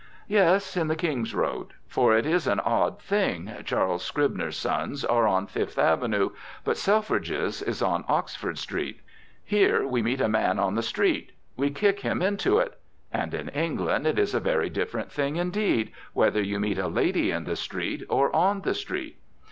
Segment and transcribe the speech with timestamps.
[0.27, 1.75] Yes, in the King's Road.
[1.85, 6.31] For, it is an odd thing, Charles Scribner's Sons are on Fifth Avenue,
[6.63, 9.01] but Selfridge's is in Oxford Street.
[9.45, 12.79] Here we meet a man on the street; we kick him into it.
[13.13, 17.29] And in England it is a very different thing, indeed, whether you meet a lady
[17.29, 19.19] in the street or on the street.